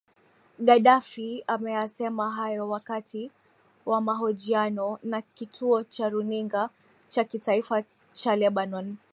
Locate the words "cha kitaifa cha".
7.09-8.35